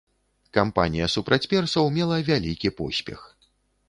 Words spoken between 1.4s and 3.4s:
персаў мела вялікі поспех.